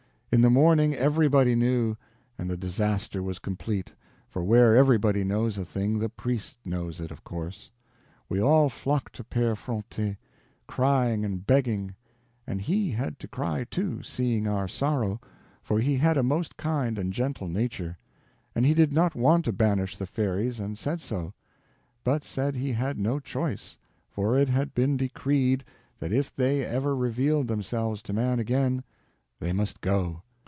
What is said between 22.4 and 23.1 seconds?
he had